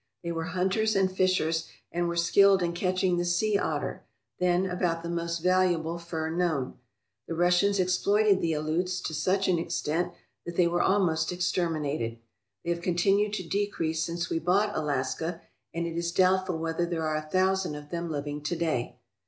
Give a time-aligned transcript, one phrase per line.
[0.23, 4.03] They were hunters and fishers and were skilled in catching the sea otter,
[4.39, 6.79] then about the most valuable fur known.
[7.27, 10.11] The Russians exploited the Aleuts to such an extent
[10.43, 12.17] that they were almost exterminated.
[12.63, 15.39] They have continued to decrease since we bought Alaska,
[15.71, 18.97] and it is doubtful whether there are a thousand of them living to day.